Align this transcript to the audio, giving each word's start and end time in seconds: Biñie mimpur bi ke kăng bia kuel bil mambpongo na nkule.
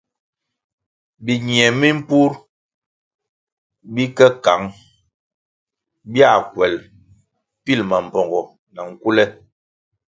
Biñie 1.25 1.67
mimpur 1.79 2.31
bi 3.93 4.03
ke 4.17 4.27
kăng 4.45 4.63
bia 6.11 6.31
kuel 6.51 6.75
bil 7.63 7.79
mambpongo 7.89 8.41
na 8.73 8.81
nkule. 8.91 9.23